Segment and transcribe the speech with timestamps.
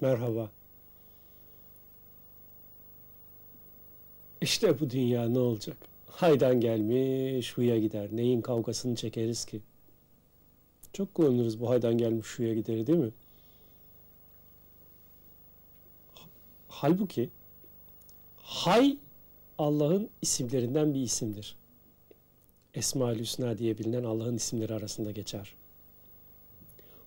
[0.00, 0.50] Merhaba.
[4.40, 5.76] İşte bu dünya ne olacak?
[6.06, 8.08] Haydan gelmiş, huya gider.
[8.12, 9.60] Neyin kavgasını çekeriz ki?
[10.92, 13.10] Çok kullanırız bu haydan gelmiş, huya gideri değil mi?
[16.68, 17.30] Halbuki
[18.36, 18.98] hay
[19.58, 21.56] Allah'ın isimlerinden bir isimdir.
[22.74, 25.54] Esma-ül Hüsna diye bilinen Allah'ın isimleri arasında geçer.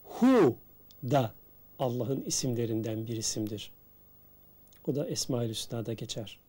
[0.04, 0.56] Hu
[1.04, 1.34] da
[1.80, 3.72] Allah'ın isimlerinden bir isimdir.
[4.88, 6.40] O da Esma-ül Hüsna'da geçer.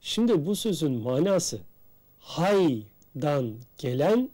[0.00, 1.60] Şimdi bu sözün manası
[2.18, 4.30] haydan gelen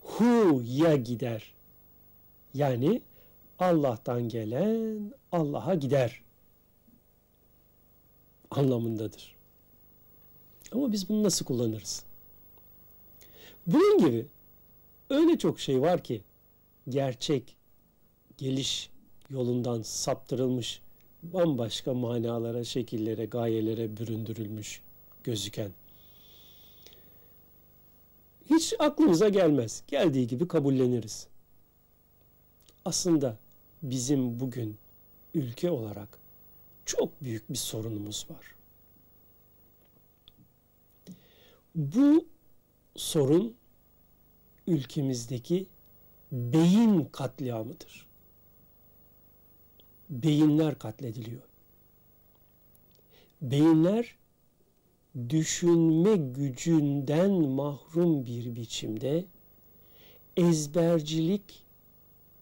[0.00, 1.52] hu'ya gider.
[2.54, 3.02] Yani
[3.58, 6.22] Allah'tan gelen Allah'a gider
[8.50, 9.34] anlamındadır.
[10.72, 12.04] Ama biz bunu nasıl kullanırız?
[13.66, 14.26] Bunun gibi
[15.10, 16.22] öyle çok şey var ki
[16.88, 17.57] gerçek
[18.38, 18.90] geliş
[19.30, 20.80] yolundan saptırılmış,
[21.22, 24.80] bambaşka manalara, şekillere, gayelere büründürülmüş
[25.24, 25.70] gözüken.
[28.50, 29.82] Hiç aklımıza gelmez.
[29.86, 31.26] Geldiği gibi kabulleniriz.
[32.84, 33.38] Aslında
[33.82, 34.78] bizim bugün
[35.34, 36.18] ülke olarak
[36.86, 38.54] çok büyük bir sorunumuz var.
[41.74, 42.26] Bu
[42.96, 43.56] sorun
[44.66, 45.66] ülkemizdeki
[46.32, 48.07] beyin katliamıdır.
[50.10, 51.42] Beyinler katlediliyor.
[53.42, 54.14] Beyinler
[55.28, 59.24] düşünme gücünden mahrum bir biçimde
[60.36, 61.64] ezbercilik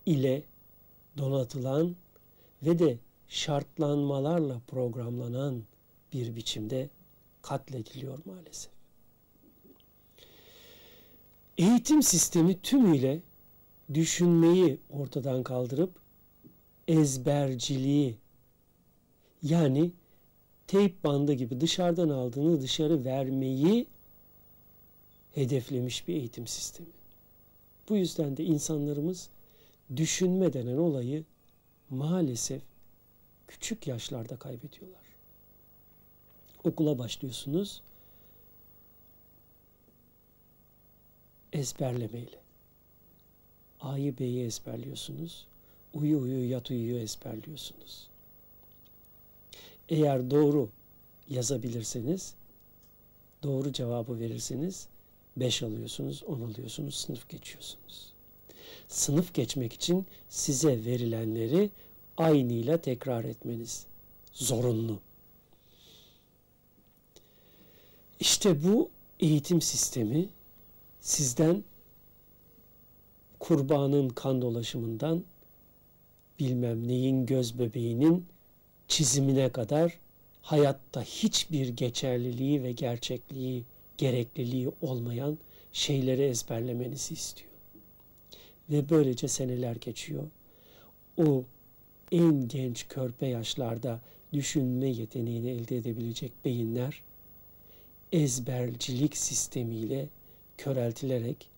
[0.06, 0.42] ile
[1.19, 1.97] donatılan
[2.62, 5.62] ve de şartlanmalarla programlanan
[6.12, 6.91] bir biçimde
[7.42, 8.72] katlediliyor maalesef.
[11.59, 13.20] Eğitim sistemi tümüyle
[13.94, 16.06] düşünmeyi ortadan kaldırıp
[16.89, 18.17] ezberciliği
[19.42, 19.91] yani
[20.67, 23.87] teyp bandı gibi dışarıdan aldığını dışarı vermeyi
[25.34, 26.88] hedeflemiş bir eğitim sistemi.
[27.88, 29.28] Bu yüzden de insanlarımız
[29.97, 31.25] düşünme denen olayı
[31.91, 32.62] maalesef
[33.49, 35.06] küçük yaşlarda kaybediyorlar.
[36.65, 37.83] Okula başlıyorsunuz
[41.53, 42.41] ezberlemeyle.
[43.81, 45.47] A'yı B'yi ezberliyorsunuz.
[45.94, 48.08] Uyu uyu yat uyuyu ezberliyorsunuz.
[49.88, 50.69] Eğer doğru
[51.28, 52.34] yazabilirseniz,
[53.42, 54.86] doğru cevabı verirseniz
[55.36, 58.12] 5 alıyorsunuz, 10 alıyorsunuz, sınıf geçiyorsunuz.
[58.88, 61.70] Sınıf geçmek için size verilenleri
[62.16, 63.86] aynıyla tekrar etmeniz
[64.32, 65.00] zorunlu.
[68.20, 70.28] İşte bu eğitim sistemi
[71.00, 71.64] sizden
[73.38, 75.24] kurbanın kan dolaşımından
[76.38, 78.26] bilmem neyin göz bebeğinin
[78.88, 79.98] çizimine kadar
[80.42, 83.64] hayatta hiçbir geçerliliği ve gerçekliği,
[83.98, 85.38] gerekliliği olmayan
[85.72, 87.50] şeyleri ezberlemenizi istiyor.
[88.70, 90.24] Ve böylece seneler geçiyor.
[91.16, 91.44] O
[92.12, 94.00] en genç körpe yaşlarda
[94.32, 97.03] düşünme yeteneğini elde edebilecek beyinler
[98.12, 100.08] ezbercilik sistemiyle
[100.58, 101.48] köreltilerek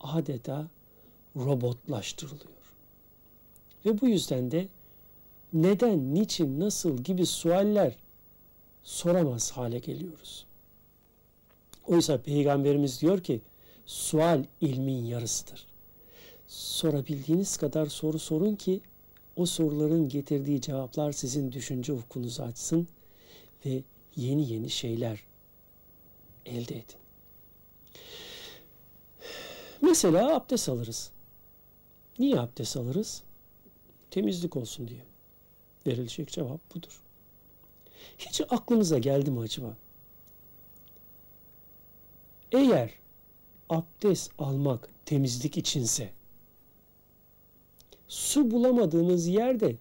[0.00, 0.68] adeta
[1.36, 2.59] robotlaştırılıyor.
[3.86, 4.68] Ve bu yüzden de
[5.52, 7.96] neden, niçin, nasıl gibi sualler
[8.82, 10.46] soramaz hale geliyoruz.
[11.86, 13.40] Oysa Peygamberimiz diyor ki
[13.86, 15.66] sual ilmin yarısıdır.
[16.48, 18.80] Sorabildiğiniz kadar soru sorun ki
[19.36, 22.88] o soruların getirdiği cevaplar sizin düşünce ufkunuzu açsın
[23.66, 23.82] ve
[24.16, 25.20] yeni yeni şeyler
[26.46, 27.00] elde edin.
[29.82, 31.10] Mesela abdest alırız.
[32.18, 33.22] Niye abdest alırız?
[34.10, 35.00] Temizlik olsun diye.
[35.86, 37.02] Verilecek cevap budur.
[38.18, 39.76] Hiç aklınıza geldi mi acaba?
[42.52, 42.90] Eğer
[43.68, 46.10] abdest almak temizlik içinse
[48.08, 49.76] su bulamadığınız yerde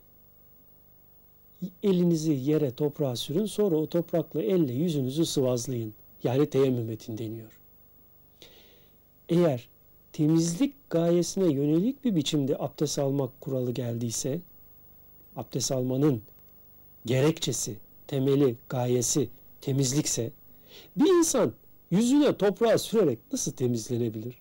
[1.84, 5.94] elinizi yere toprağa sürün sonra o toprakla elle yüzünüzü sıvazlayın.
[6.24, 7.60] Yani teyemmüm edin deniyor.
[9.30, 9.70] Eğer
[10.20, 14.42] temizlik gayesine yönelik bir biçimde abdest almak kuralı geldiyse,
[15.36, 16.22] abdest almanın
[17.06, 17.78] gerekçesi,
[18.08, 19.30] temeli, gayesi
[19.62, 20.32] temizlikse,
[20.96, 21.54] bir insan
[21.92, 24.36] yüzüne toprağa sürerek nasıl temizlenebilir?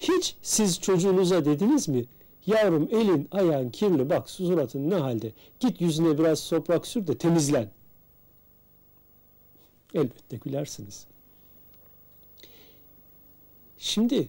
[0.00, 2.04] Hiç siz çocuğunuza dediniz mi?
[2.46, 5.32] Yavrum elin ayağın kirli bak suratın ne halde.
[5.60, 7.70] Git yüzüne biraz toprak sür de temizlen.
[9.94, 11.06] Elbette gülersiniz.
[13.78, 14.28] Şimdi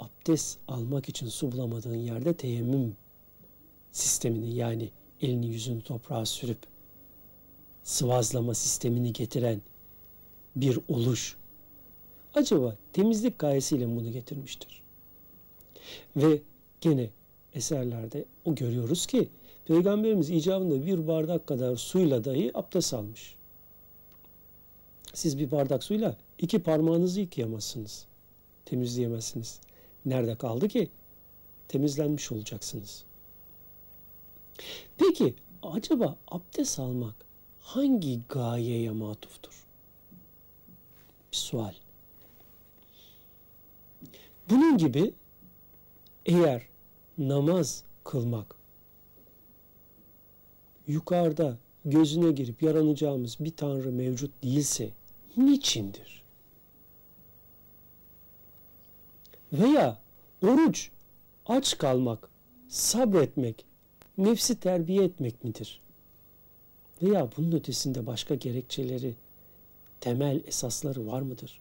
[0.00, 2.96] abdest almak için su bulamadığın yerde teyemmüm
[3.92, 4.90] sistemini yani
[5.20, 6.58] elini yüzünü toprağa sürüp
[7.82, 9.62] sıvazlama sistemini getiren
[10.56, 11.36] bir oluş
[12.34, 14.82] acaba temizlik gayesiyle bunu getirmiştir?
[16.16, 16.42] Ve
[16.80, 17.10] gene
[17.54, 19.28] eserlerde o görüyoruz ki
[19.64, 23.34] Peygamberimiz icabında bir bardak kadar suyla dahi abdest almış.
[25.14, 28.06] Siz bir bardak suyla iki parmağınızı yıkayamazsınız.
[28.64, 29.60] Temizleyemezsiniz.
[30.06, 30.90] Nerede kaldı ki?
[31.68, 33.04] Temizlenmiş olacaksınız.
[34.98, 37.14] Peki acaba abdest almak
[37.60, 39.66] hangi gayeye matuftur?
[41.32, 41.74] Bir sual.
[44.50, 45.14] Bunun gibi
[46.26, 46.62] eğer
[47.18, 48.54] namaz kılmak
[50.88, 54.90] yukarıda gözüne girip yaranacağımız bir tanrı mevcut değilse
[55.36, 56.21] niçindir?
[59.52, 59.98] Veya
[60.42, 60.90] oruç,
[61.46, 62.28] aç kalmak,
[62.68, 63.64] sabretmek,
[64.18, 65.80] nefsi terbiye etmek midir?
[67.02, 69.14] Veya bunun ötesinde başka gerekçeleri,
[70.00, 71.60] temel esasları var mıdır?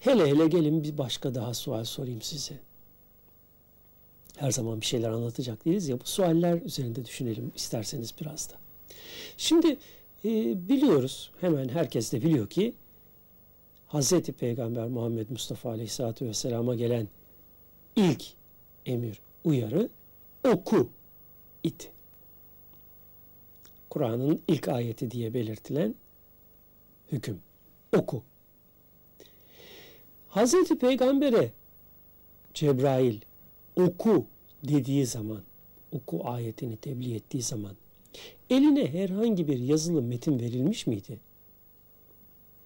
[0.00, 2.54] Hele hele gelin bir başka daha sual sorayım size.
[4.36, 8.54] Her zaman bir şeyler anlatacak değiliz ya bu sualler üzerinde düşünelim isterseniz biraz da.
[9.36, 9.78] Şimdi
[10.24, 12.74] e, biliyoruz hemen herkes de biliyor ki
[13.88, 14.20] Hz.
[14.20, 17.08] Peygamber Muhammed Mustafa Aleyhisselatü Vesselam'a gelen
[17.96, 18.24] ilk
[18.86, 19.88] emir, uyarı
[20.44, 20.88] oku
[21.62, 21.84] idi.
[23.90, 25.94] Kur'an'ın ilk ayeti diye belirtilen
[27.12, 27.40] hüküm.
[27.96, 28.22] Oku.
[30.28, 31.52] Hazreti Peygamber'e
[32.54, 33.20] Cebrail
[33.76, 34.26] oku
[34.64, 35.42] dediği zaman,
[35.92, 37.76] oku ayetini tebliğ ettiği zaman
[38.50, 41.20] eline herhangi bir yazılı metin verilmiş miydi?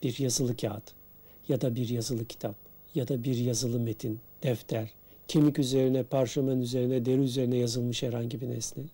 [0.02, 1.00] Bir yazılı kağıt
[1.48, 2.54] ya da bir yazılı kitap
[2.94, 4.90] ya da bir yazılı metin, defter,
[5.28, 8.84] kemik üzerine, parşömen üzerine, deri üzerine yazılmış herhangi bir nesne?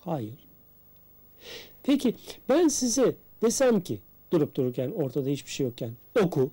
[0.00, 0.38] Hayır.
[1.82, 2.16] Peki
[2.48, 4.00] ben size desem ki
[4.32, 5.92] durup dururken ortada hiçbir şey yokken
[6.22, 6.50] oku.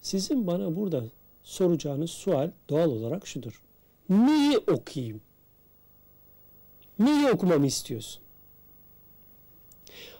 [0.00, 1.04] Sizin bana burada
[1.42, 3.62] soracağınız sual doğal olarak şudur.
[4.08, 5.20] Neyi okuyayım?
[6.98, 8.22] Neyi okumamı istiyorsun?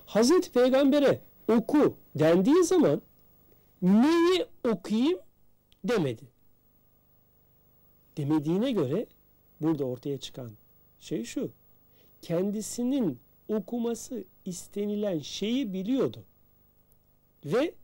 [0.07, 3.03] Hazreti Peygamber'e oku dendiği zaman
[3.85, 5.19] neyi okuyayım
[5.85, 6.25] demedi.
[8.17, 9.07] Demediğine göre
[9.61, 10.51] burada ortaya çıkan
[11.01, 11.51] şey şu.
[12.23, 16.25] Kendisinin okuması istenilen şeyi biliyordu.
[17.45, 17.75] Ve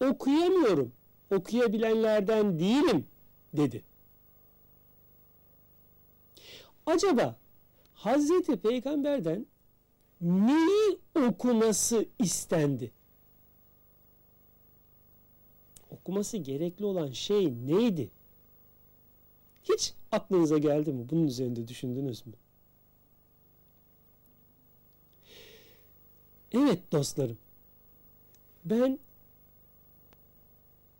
[0.00, 0.92] okuyamıyorum,
[1.30, 3.06] okuyabilenlerden değilim
[3.52, 3.82] dedi.
[6.86, 7.36] Acaba
[7.94, 9.46] Hazreti Peygamber'den
[10.20, 12.97] neyi okuması istendi?
[16.08, 18.10] Okuması gerekli olan şey neydi?
[19.64, 21.08] Hiç aklınıza geldi mi?
[21.10, 22.32] Bunun üzerinde düşündünüz mü?
[26.52, 27.38] Evet dostlarım.
[28.64, 28.98] Ben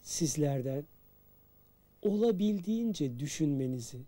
[0.03, 0.85] sizlerden
[2.03, 3.99] olabildiğince düşünmenizi,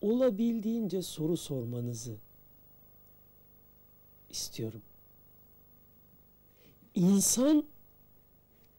[0.00, 2.16] olabildiğince soru sormanızı
[4.30, 4.82] istiyorum.
[6.94, 7.71] İnsan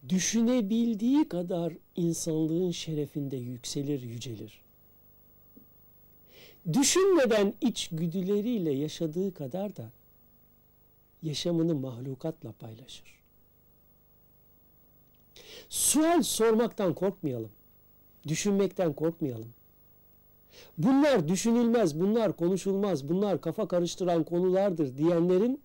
[0.10, 4.62] düşünebildiği kadar insanlığın şerefinde yükselir, yücelir.
[6.74, 9.92] Düşünmeden içgüdüleriyle yaşadığı kadar da
[11.22, 13.20] yaşamını mahlukatla paylaşır.
[15.70, 17.52] Sual sormaktan korkmayalım.
[18.28, 19.54] Düşünmekten korkmayalım.
[20.78, 25.62] Bunlar düşünülmez, bunlar konuşulmaz, bunlar kafa karıştıran konulardır diyenlerin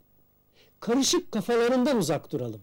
[0.80, 2.60] karışık kafalarından uzak duralım.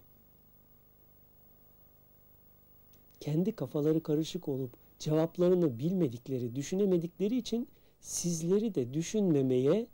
[3.20, 7.68] Kendi kafaları karışık olup cevaplarını bilmedikleri, düşünemedikleri için
[8.00, 9.86] sizleri de düşünmemeye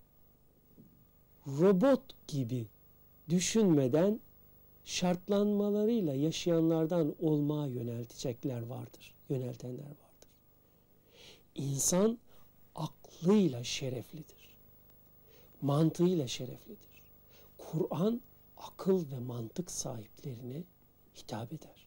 [1.47, 2.67] robot gibi
[3.29, 4.21] düşünmeden
[4.85, 10.29] şartlanmalarıyla yaşayanlardan olmaya yöneltecekler vardır, yöneltenler vardır.
[11.55, 12.19] İnsan
[12.75, 14.57] aklıyla şereflidir.
[15.63, 17.03] Mantığıyla şereflidir.
[17.59, 18.21] Kur'an
[18.57, 20.65] akıl ve mantık sahiplerine
[21.17, 21.82] hitap eder.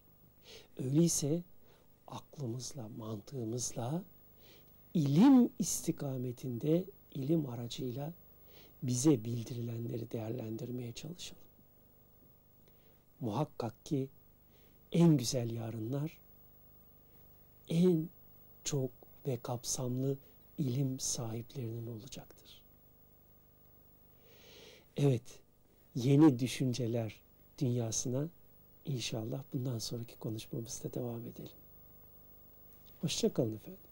[0.78, 1.42] Öyleyse
[2.08, 4.04] aklımızla, mantığımızla
[4.94, 8.14] ilim istikametinde ilim aracıyla
[8.84, 11.44] bize bildirilenleri değerlendirmeye çalışalım.
[13.20, 14.10] Muhakkak ki
[14.92, 16.18] en güzel yarınlar
[17.70, 18.10] en
[18.64, 18.92] çok
[19.28, 20.18] ve kapsamlı
[20.58, 22.62] ilim sahiplerinin olacaktır.
[24.98, 25.40] Evet,
[25.96, 27.20] yeni düşünceler
[27.60, 28.28] dünyasına
[28.86, 31.58] inşallah bundan sonraki konuşmamızda devam edelim.
[33.01, 33.85] Hoşçakalın efendim.